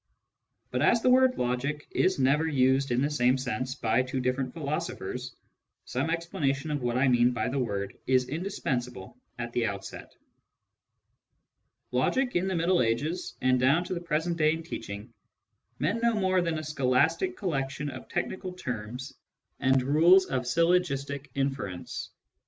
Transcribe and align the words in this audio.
But 0.71 0.81
as 0.81 1.03
the 1.03 1.11
word" 1.11 1.37
logic" 1.37 1.87
is 1.91 2.17
never 2.17 2.47
used 2.47 2.89
in 2.89 3.03
the 3.03 3.09
same 3.11 3.37
sense 3.37 3.75
by 3.75 4.01
two 4.01 4.19
different 4.19 4.51
philosophers, 4.51 5.35
some 5.85 6.09
explanation 6.09 6.71
of 6.71 6.81
what 6.81 6.97
I 6.97 7.07
mean 7.07 7.29
by 7.33 7.49
the 7.49 7.59
word 7.59 7.95
is 8.07 8.27
indispensable 8.27 9.15
at 9.37 9.53
the 9.53 9.67
outset. 9.67 10.11
Logic, 11.91 12.35
in 12.35 12.47
the 12.47 12.55
Middle 12.55 12.81
Ages, 12.81 13.35
and 13.41 13.59
down 13.59 13.83
to 13.83 13.93
the 13.93 14.01
present 14.01 14.37
day 14.37 14.53
in 14.53 14.63
teaching, 14.63 15.13
meant 15.77 16.01
no 16.01 16.15
more 16.15 16.41
than 16.41 16.57
a 16.57 16.63
scholastic 16.63 17.37
collection 17.37 17.87
of 17.91 18.09
technical 18.09 18.53
terms 18.53 19.13
and 19.59 19.83
rules 19.83 20.25
of 20.25 20.47
syllogistic 20.47 21.29
inference. 21.35 22.09